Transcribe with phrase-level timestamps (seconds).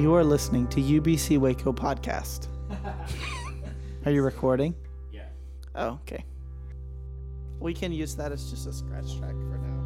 [0.00, 2.46] You are listening to UBC Waco podcast.
[4.06, 4.74] Are you recording?
[5.12, 5.26] Yeah.
[5.74, 6.24] Oh, okay.
[7.58, 9.76] We can use that as just a scratch track for now.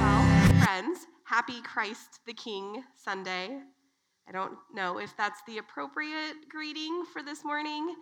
[0.00, 3.60] Well, friends, happy Christ the King Sunday.
[4.26, 7.94] I don't know if that's the appropriate greeting for this morning.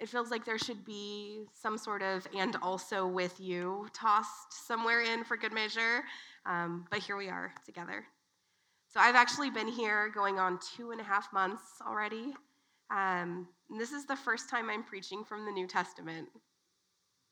[0.00, 5.02] It feels like there should be some sort of and also with you tossed somewhere
[5.02, 6.02] in for good measure.
[6.44, 8.04] Um, but here we are together.
[8.96, 12.32] So I've actually been here going on two and a half months already.
[12.90, 13.46] Um,
[13.78, 16.28] this is the first time I'm preaching from the New Testament.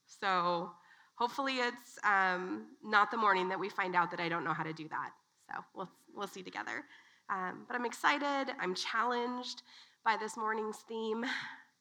[0.07, 0.73] So
[1.15, 4.63] hopefully it's um, not the morning that we find out that I don't know how
[4.63, 5.13] to do that.
[5.51, 6.85] So we'll, we'll see together.
[7.31, 8.53] Um, but I'm excited.
[8.61, 9.63] I'm challenged
[10.05, 11.25] by this morning's theme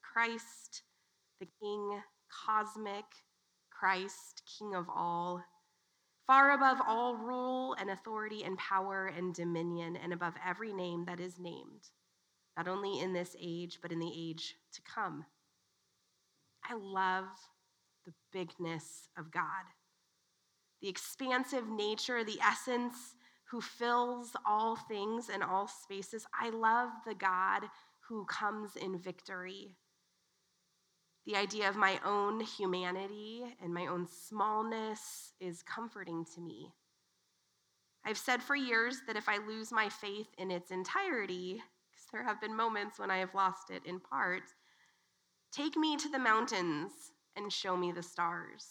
[0.01, 0.83] Christ,
[1.41, 2.01] the King,
[2.45, 3.03] cosmic,
[3.69, 5.43] Christ, King of all
[6.27, 11.19] far above all rule and authority and power and dominion, and above every name that
[11.19, 11.89] is named,
[12.57, 15.25] not only in this age, but in the age to come.
[16.63, 17.25] I love
[18.05, 19.65] the bigness of God,
[20.81, 23.15] the expansive nature, the essence
[23.49, 26.25] who fills all things and all spaces.
[26.39, 27.63] I love the God
[28.07, 29.77] who comes in victory
[31.25, 36.73] the idea of my own humanity and my own smallness is comforting to me.
[38.05, 42.23] I've said for years that if I lose my faith in its entirety, because there
[42.23, 44.43] have been moments when I have lost it in part,
[45.53, 46.91] take me to the mountains
[47.37, 48.65] and show me the stars.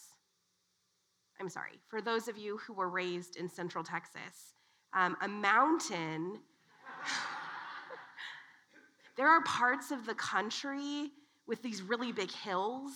[1.39, 4.53] I'm sorry, for those of you who were raised in Central Texas,
[4.93, 6.39] um, a mountain,
[9.17, 11.09] there are parts of the country
[11.47, 12.91] with these really big hills.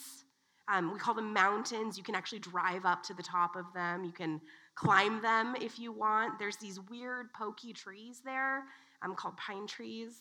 [0.69, 1.97] Um, we call them mountains.
[1.97, 4.03] You can actually drive up to the top of them.
[4.03, 4.41] You can
[4.75, 6.39] climb them if you want.
[6.39, 8.63] There's these weird, pokey trees there
[9.01, 10.13] um, called pine trees.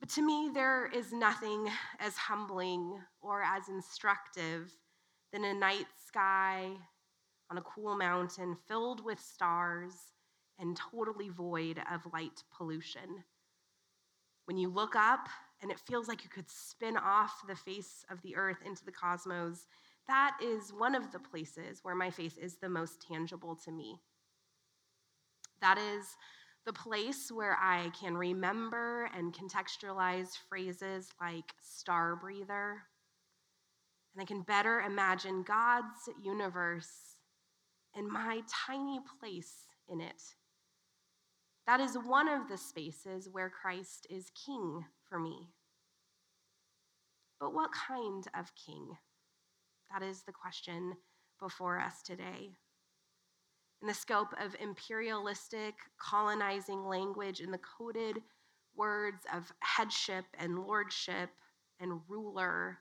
[0.00, 4.72] But to me, there is nothing as humbling or as instructive
[5.32, 6.70] than a night sky
[7.50, 9.92] on a cool mountain filled with stars
[10.58, 13.24] and totally void of light pollution.
[14.46, 15.28] When you look up
[15.62, 18.92] and it feels like you could spin off the face of the earth into the
[18.92, 19.66] cosmos,
[20.08, 23.96] that is one of the places where my faith is the most tangible to me.
[25.60, 26.16] That is
[26.66, 32.82] the place where I can remember and contextualize phrases like star breather.
[34.14, 36.90] And I can better imagine God's universe
[37.94, 40.22] and my tiny place in it.
[41.66, 45.50] That is one of the spaces where Christ is king for me.
[47.40, 48.96] But what kind of king?
[49.92, 50.94] That is the question
[51.40, 52.50] before us today.
[53.82, 58.22] In the scope of imperialistic, colonizing language, in the coded
[58.76, 61.30] words of headship and lordship
[61.80, 62.78] and ruler,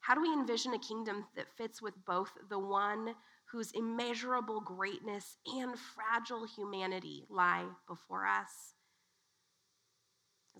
[0.00, 3.14] how do we envision a kingdom that fits with both the one
[3.50, 8.74] whose immeasurable greatness and fragile humanity lie before us?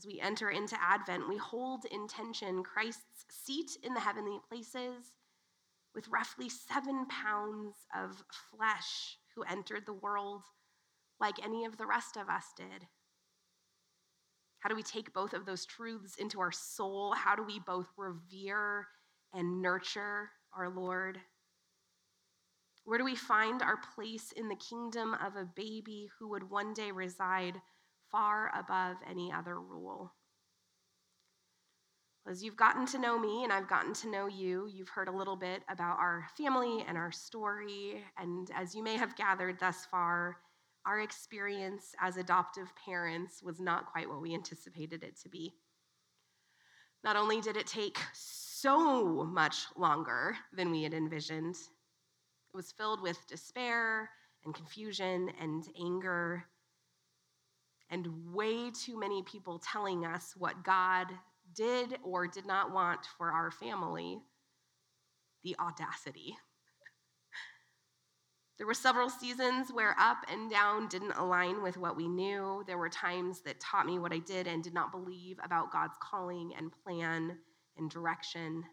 [0.01, 5.13] As we enter into Advent, we hold in tension Christ's seat in the heavenly places
[5.95, 10.41] with roughly seven pounds of flesh who entered the world
[11.21, 12.87] like any of the rest of us did.
[14.61, 17.13] How do we take both of those truths into our soul?
[17.13, 18.87] How do we both revere
[19.35, 21.21] and nurture our Lord?
[22.85, 26.73] Where do we find our place in the kingdom of a baby who would one
[26.73, 27.61] day reside
[28.11, 30.13] far above any other rule.
[32.29, 35.17] As you've gotten to know me and I've gotten to know you, you've heard a
[35.17, 38.05] little bit about our family and our story.
[38.19, 40.37] And as you may have gathered thus far,
[40.87, 45.55] our experience as adoptive parents was not quite what we anticipated it to be.
[47.03, 53.01] Not only did it take so much longer than we had envisioned, it was filled
[53.01, 54.11] with despair
[54.45, 56.45] and confusion and anger
[57.91, 61.09] and way too many people telling us what God
[61.55, 64.19] did or did not want for our family.
[65.45, 66.37] The audacity.
[68.59, 72.63] There were several seasons where up and down didn't align with what we knew.
[72.67, 75.97] There were times that taught me what I did and did not believe about God's
[75.99, 77.39] calling and plan
[77.79, 78.65] and direction.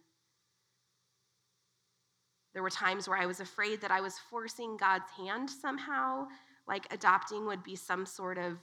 [2.54, 6.28] There were times where I was afraid that I was forcing God's hand somehow,
[6.68, 8.58] like adopting would be some sort of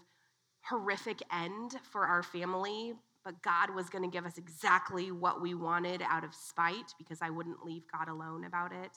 [0.69, 2.95] horrific end for our family,
[3.25, 7.21] but God was going to give us exactly what we wanted out of spite because
[7.23, 8.93] I wouldn't leave God alone about it.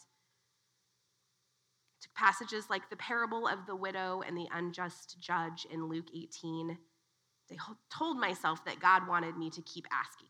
[2.02, 6.78] To passages like the parable of the widow and the unjust judge in Luke 18,
[7.52, 7.56] I
[7.90, 10.28] told myself that God wanted me to keep asking.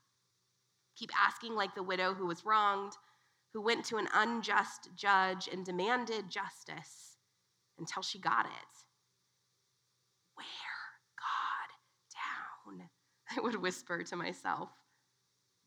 [0.95, 2.93] Keep asking like the widow who was wronged,
[3.53, 7.17] who went to an unjust judge and demanded justice
[7.79, 8.85] until she got it.
[10.37, 10.45] Wear
[11.17, 11.69] God
[12.77, 12.89] down,
[13.37, 14.69] I would whisper to myself.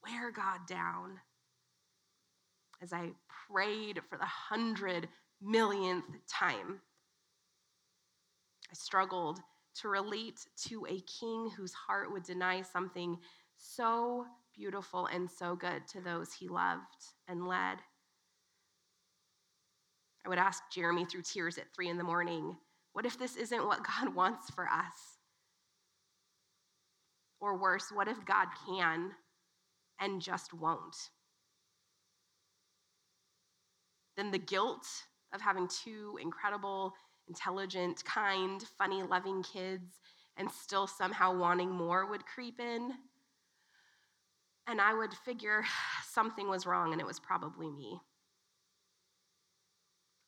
[0.05, 1.21] Wear God down.
[2.83, 3.11] As I
[3.51, 5.09] prayed for the hundred
[5.43, 6.81] millionth time,
[8.71, 9.41] I struggled
[9.81, 13.19] to relate to a king whose heart would deny something
[13.57, 16.81] so beautiful and so good to those he loved
[17.29, 17.79] and led.
[20.25, 22.57] I would ask Jeremy through tears at three in the morning,
[22.93, 25.20] What if this isn't what God wants for us?
[27.41, 29.13] Or worse, what if God can
[29.99, 30.97] and just won't?
[34.17, 34.87] Then the guilt
[35.33, 36.93] of having two incredible,
[37.29, 40.01] intelligent, kind, funny, loving kids
[40.37, 42.93] and still somehow wanting more would creep in.
[44.67, 45.65] And I would figure
[46.05, 48.01] something was wrong and it was probably me.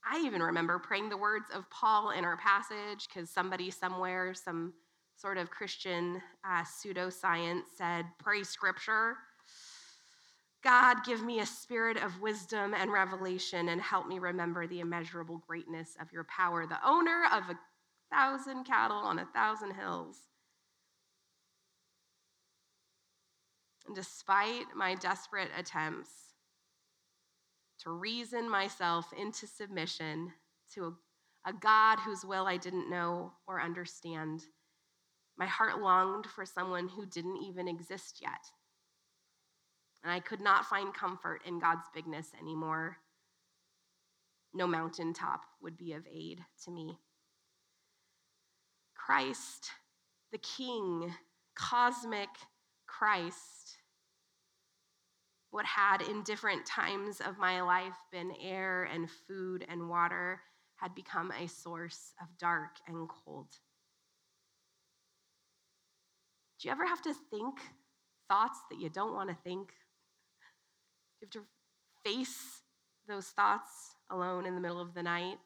[0.05, 4.75] I even remember praying the words of Paul in our passage because somebody somewhere, some
[5.17, 9.17] sort of Christian uh, pseudoscience said, pray scripture.
[10.65, 15.43] God, give me a spirit of wisdom and revelation and help me remember the immeasurable
[15.47, 17.59] greatness of your power, the owner of a
[18.13, 20.19] thousand cattle on a thousand hills.
[23.87, 26.11] And despite my desperate attempts
[27.81, 30.33] to reason myself into submission
[30.75, 30.85] to
[31.45, 34.43] a, a God whose will I didn't know or understand,
[35.43, 38.45] my heart longed for someone who didn't even exist yet.
[40.05, 42.99] And I could not find comfort in God's bigness anymore.
[44.55, 46.97] No mountaintop would be of aid to me.
[48.95, 49.73] Christ,
[50.31, 51.13] the King,
[51.57, 52.29] cosmic
[52.87, 53.79] Christ,
[55.51, 60.41] what had in different times of my life been air and food and water,
[60.77, 63.49] had become a source of dark and cold.
[66.63, 67.59] Do you ever have to think
[68.31, 69.73] thoughts that you don't want to think?
[71.21, 71.43] Do you have to
[72.05, 72.63] face
[73.09, 75.39] those thoughts alone in the middle of the night.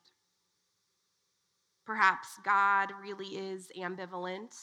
[1.87, 4.55] Perhaps God really is ambivalent.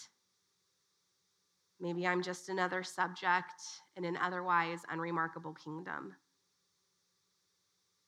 [1.79, 3.61] Maybe I'm just another subject
[3.95, 6.15] in an otherwise unremarkable kingdom.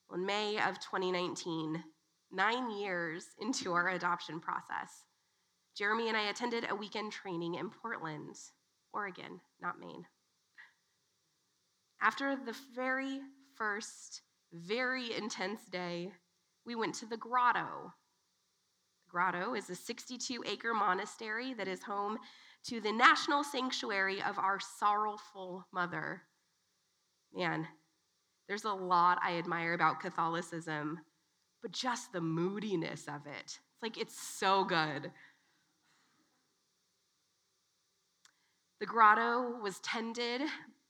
[0.10, 1.84] Well, in May of 2019,
[2.32, 5.06] nine years into our adoption process,
[5.76, 8.36] Jeremy and I attended a weekend training in Portland,
[8.94, 10.06] Oregon, not Maine.
[12.02, 13.20] After the very
[13.56, 14.22] first,
[14.54, 16.14] very intense day,
[16.66, 17.94] we went to the grotto.
[19.06, 22.20] The grotto is a 62 acre monastery that is home
[22.68, 26.22] to the national sanctuary of our sorrowful mother.
[27.34, 27.68] Man,
[28.48, 31.00] there's a lot I admire about Catholicism,
[31.62, 33.44] but just the moodiness of it.
[33.44, 35.12] It's like it's so good.
[38.80, 40.42] The grotto was tended,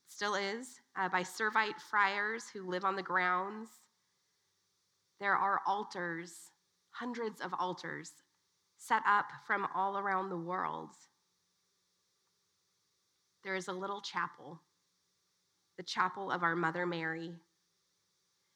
[0.08, 3.70] still is, uh, by Servite friars who live on the grounds.
[5.20, 6.52] There are altars,
[6.90, 8.12] hundreds of altars,
[8.78, 10.90] set up from all around the world.
[13.44, 14.60] There is a little chapel,
[15.78, 17.32] the chapel of our Mother Mary.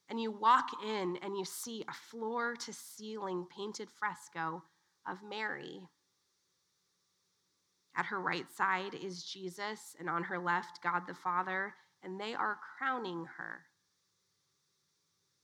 [0.09, 4.63] And you walk in and you see a floor to ceiling painted fresco
[5.07, 5.81] of Mary
[7.99, 12.33] at her right side is Jesus, and on her left, God the Father, and they
[12.33, 13.65] are crowning her.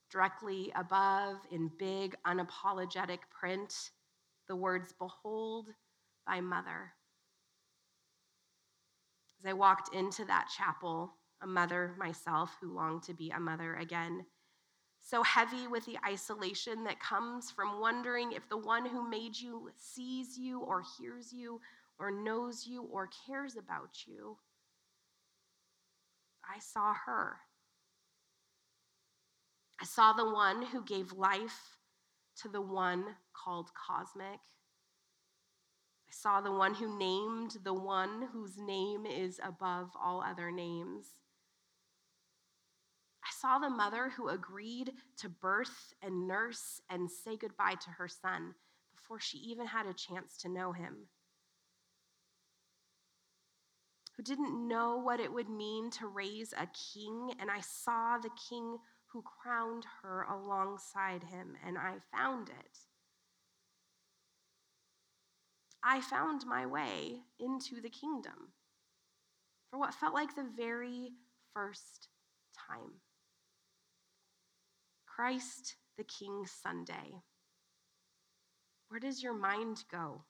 [0.10, 3.92] Directly above, in big, unapologetic print,
[4.48, 5.68] the words, Behold
[6.26, 6.94] thy mother.
[9.44, 13.76] As I walked into that chapel, a mother myself who longed to be a mother
[13.76, 14.26] again,
[15.02, 19.70] so heavy with the isolation that comes from wondering if the one who made you
[19.76, 21.60] sees you or hears you
[22.00, 24.38] or knows you or cares about you.
[26.48, 27.38] I saw her.
[29.82, 31.78] I saw the one who gave life
[32.42, 34.40] to the one called cosmic.
[36.08, 41.08] I saw the one who named the one whose name is above all other names.
[43.24, 48.08] I saw the mother who agreed to birth and nurse and say goodbye to her
[48.08, 48.54] son
[48.96, 51.08] before she even had a chance to know him
[54.16, 58.30] who didn't know what it would mean to raise a king, and I saw the
[58.50, 58.78] king
[59.12, 62.80] who crowned her alongside him, and I found it.
[65.84, 68.54] I found my way into the kingdom
[69.70, 71.12] for what felt like the very
[71.54, 72.08] first
[72.68, 73.02] time.
[75.06, 77.22] Christ the King Sunday.
[78.90, 80.24] Where does your mind go?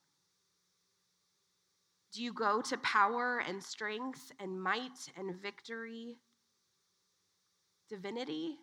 [2.16, 6.16] Do you go to power and strength and might and victory?
[7.90, 8.56] Divinity?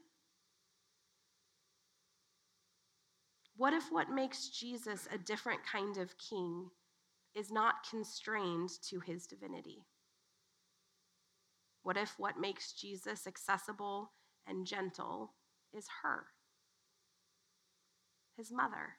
[3.54, 6.70] What if what makes Jesus a different kind of king
[7.34, 9.84] is not constrained to his divinity?
[11.82, 14.12] What if what makes Jesus accessible
[14.46, 15.34] and gentle
[15.76, 16.24] is her,
[18.34, 18.94] his mother?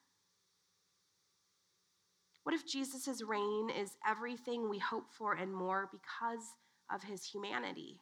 [2.44, 6.56] What if Jesus' reign is everything we hope for and more because
[6.94, 8.02] of his humanity?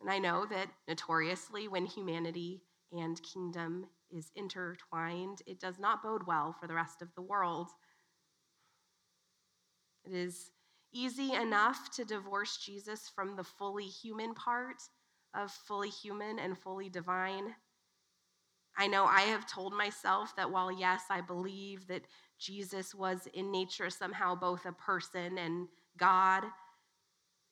[0.00, 6.26] And I know that notoriously, when humanity and kingdom is intertwined, it does not bode
[6.26, 7.68] well for the rest of the world.
[10.04, 10.50] It is
[10.92, 14.82] easy enough to divorce Jesus from the fully human part
[15.34, 17.54] of fully human and fully divine.
[18.76, 22.02] I know I have told myself that while, yes, I believe that
[22.38, 26.44] Jesus was in nature somehow both a person and God,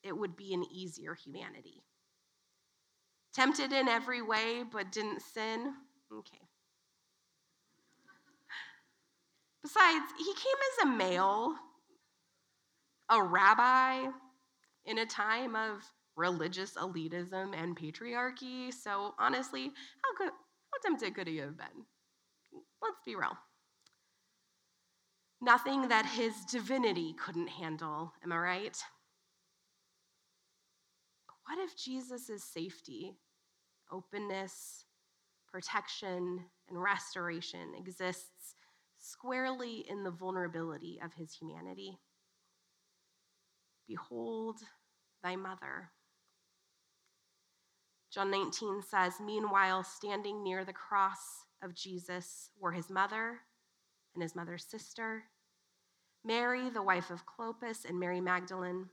[0.03, 1.83] it would be an easier humanity.
[3.33, 5.73] Tempted in every way, but didn't sin.
[6.11, 6.41] Okay.
[9.61, 11.55] Besides, he came as a male
[13.11, 14.07] a rabbi
[14.85, 15.83] in a time of
[16.15, 18.73] religious elitism and patriarchy.
[18.73, 20.31] So honestly, how how
[20.81, 21.85] tempted could he have been?
[22.81, 23.37] Let's be real.
[25.41, 28.77] Nothing that his divinity couldn't handle, am I right?
[31.45, 33.13] What if Jesus' safety,
[33.91, 34.85] openness,
[35.51, 38.55] protection, and restoration exists
[38.99, 41.97] squarely in the vulnerability of his humanity?
[43.87, 44.59] Behold
[45.23, 45.89] thy mother.
[48.13, 53.39] John 19 says, Meanwhile, standing near the cross of Jesus were his mother
[54.13, 55.23] and his mother's sister,
[56.23, 58.89] Mary, the wife of Clopas, and Mary Magdalene.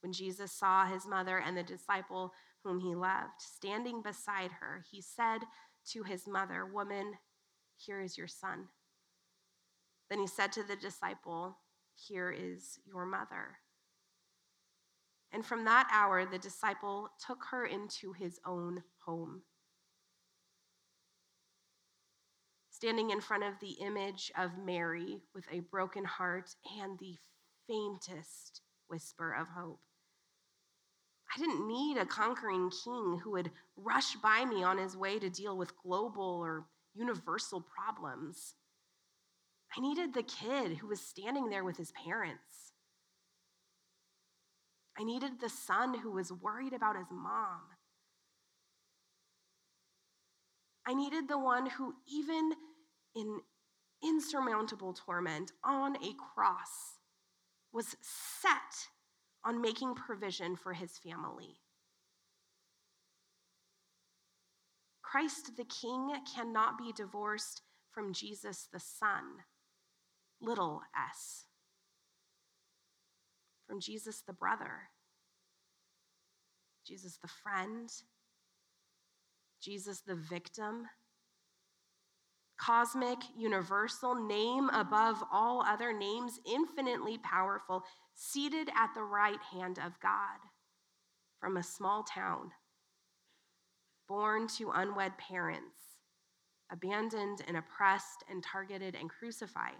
[0.00, 2.32] When Jesus saw his mother and the disciple
[2.64, 5.38] whom he loved standing beside her, he said
[5.92, 7.14] to his mother, Woman,
[7.76, 8.68] here is your son.
[10.10, 11.58] Then he said to the disciple,
[11.94, 13.58] here is your mother.
[15.32, 19.42] And from that hour, the disciple took her into his own home.
[22.70, 27.16] Standing in front of the image of Mary with a broken heart and the
[27.66, 29.80] faintest whisper of hope.
[31.34, 35.28] I didn't need a conquering king who would rush by me on his way to
[35.28, 38.54] deal with global or universal problems.
[39.76, 42.72] I needed the kid who was standing there with his parents.
[44.98, 47.60] I needed the son who was worried about his mom.
[50.86, 52.52] I needed the one who, even
[53.14, 53.40] in
[54.02, 56.98] insurmountable torment on a cross,
[57.72, 58.88] was set
[59.44, 61.60] on making provision for his family.
[65.02, 69.44] Christ the King cannot be divorced from Jesus the Son
[70.40, 71.47] little s,
[73.68, 74.88] from Jesus the brother,
[76.86, 77.90] Jesus the friend,
[79.62, 80.86] Jesus the victim.
[82.58, 87.84] Cosmic, universal, name above all other names, infinitely powerful,
[88.14, 90.38] seated at the right hand of God
[91.38, 92.50] from a small town,
[94.08, 95.76] born to unwed parents,
[96.72, 99.76] abandoned and oppressed and targeted and crucified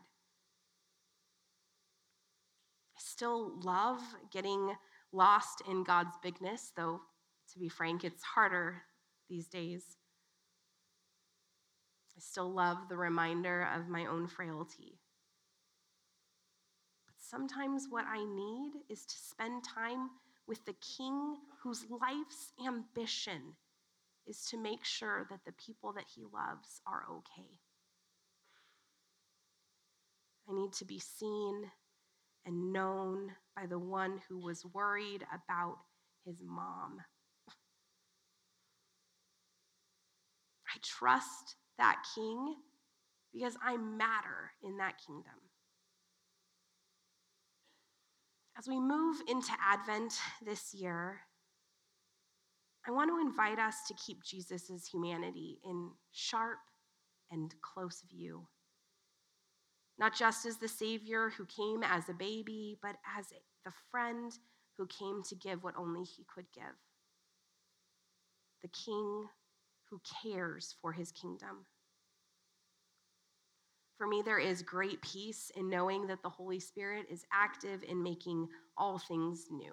[2.99, 4.01] I still love
[4.33, 4.75] getting
[5.13, 7.01] lost in God's bigness, though,
[7.53, 8.83] to be frank, it's harder
[9.31, 9.85] these days.
[12.17, 14.99] I still love the reminder of my own frailty.
[17.07, 20.11] But sometimes what I need is to spend time
[20.49, 23.55] with the king whose life's ambition
[24.27, 27.61] is to make sure that the people that he loves are okay.
[30.51, 31.71] I need to be seen
[32.49, 35.77] and known by the one who was worried about
[36.25, 36.99] his mom.
[40.67, 42.57] I trust that king
[43.35, 45.35] because I matter in that kingdom.
[48.59, 50.15] As we move into Advent
[50.45, 51.21] this year,
[52.87, 56.59] I want to invite us to keep Jesus' humanity in sharp
[57.31, 58.47] and close view.
[59.99, 63.27] Not just as the Savior who came as a baby, but as
[63.65, 64.33] the friend
[64.77, 66.65] who came to give what only he could give.
[68.63, 69.29] The King
[69.91, 71.67] who cares for his kingdom.
[73.97, 78.01] For me, there is great peace in knowing that the Holy Spirit is active in
[78.01, 79.73] making all things new.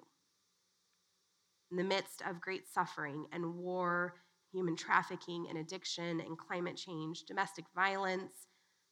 [1.70, 4.14] In the midst of great suffering and war,
[4.52, 8.48] human trafficking and addiction and climate change, domestic violence,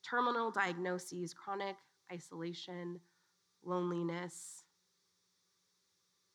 [0.09, 1.77] terminal diagnoses, chronic
[2.13, 3.01] isolation,
[3.65, 4.65] loneliness,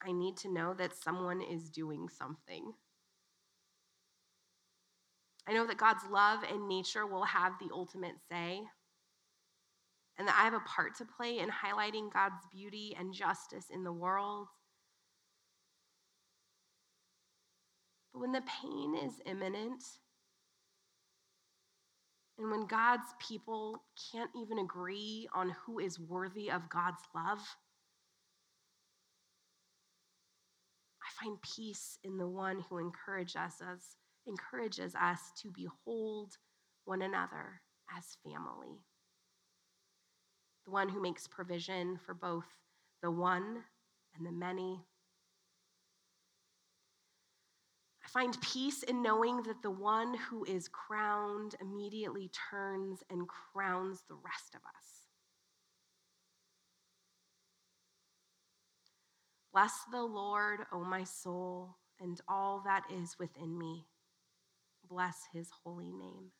[0.01, 2.73] I need to know that someone is doing something.
[5.47, 8.61] I know that God's love and nature will have the ultimate say
[10.17, 13.83] and that I have a part to play in highlighting God's beauty and justice in
[13.83, 14.47] the world.
[18.13, 19.83] But when the pain is imminent,
[22.39, 27.39] and when God's people can't even agree on who is worthy of God's love,
[31.03, 36.37] I find peace in the one who encourages us, encourages us to behold
[36.85, 37.61] one another
[37.97, 38.79] as family
[40.69, 42.45] the one who makes provision for both
[43.01, 43.63] the one
[44.15, 44.79] and the many.
[47.98, 54.03] I find peace in knowing that the one who is crowned immediately turns and crowns
[54.07, 55.07] the rest of us.
[59.53, 63.85] Bless the Lord, O my soul, and all that is within me.
[64.89, 66.31] Bless his holy name.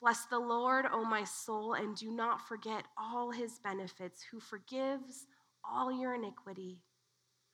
[0.00, 5.26] Bless the Lord, O my soul, and do not forget all his benefits, who forgives
[5.64, 6.80] all your iniquity,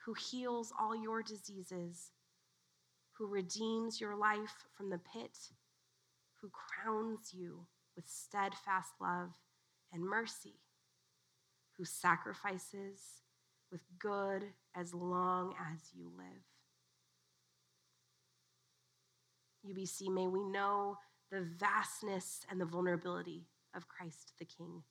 [0.05, 2.12] who heals all your diseases,
[3.18, 5.37] who redeems your life from the pit,
[6.40, 9.31] who crowns you with steadfast love
[9.92, 10.54] and mercy,
[11.76, 13.00] who sacrifices
[13.72, 14.44] with good
[14.76, 16.44] as long as you live.
[19.66, 20.96] UBC, may we know
[21.33, 24.83] the vastness and the vulnerability of Christ the King.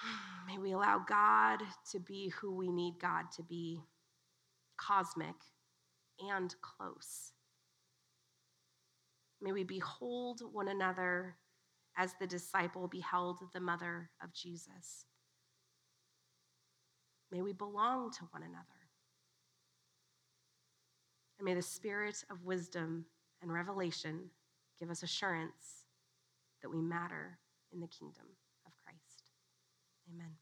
[0.46, 3.80] May we allow God to be who we need God to be
[4.78, 5.36] cosmic
[6.20, 7.32] and close.
[9.40, 11.36] May we behold one another
[11.96, 15.04] as the disciple beheld the mother of Jesus.
[17.30, 18.64] May we belong to one another.
[21.38, 23.04] And may the spirit of wisdom
[23.42, 24.30] and revelation
[24.80, 25.84] give us assurance
[26.62, 27.38] that we matter
[27.72, 28.24] in the kingdom
[28.66, 29.30] of Christ.
[30.12, 30.32] Amen.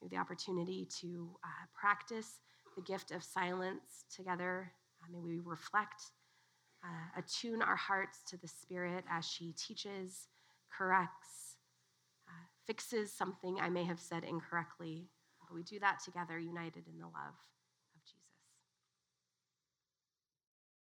[0.00, 2.40] We have the opportunity to uh, practice
[2.76, 4.72] the gift of silence together.
[5.02, 6.02] Uh, may we reflect,
[6.84, 10.28] uh, attune our hearts to the Spirit as she teaches,
[10.76, 11.56] corrects,
[12.28, 15.08] uh, fixes something I may have said incorrectly.
[15.40, 17.36] But we do that together, united in the love